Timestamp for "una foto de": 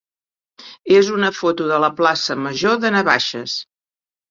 1.17-1.79